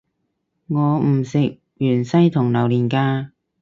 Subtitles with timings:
[0.65, 3.33] 我唔食芫茜同榴連架